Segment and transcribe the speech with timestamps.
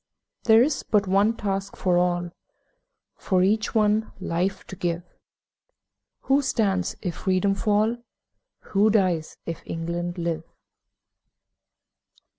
[0.45, 5.03] There is but one task for all One life for each to give
[6.21, 7.97] Who stands if Freedom fall?
[8.73, 10.43] Who dies if England live?